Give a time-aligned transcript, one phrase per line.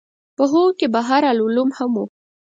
[0.35, 2.03] په هغو کې بحر العلوم هم و.